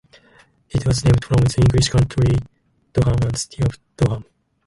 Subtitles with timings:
[0.71, 2.39] It was named from the English County
[2.91, 4.25] Durham and city of Durham.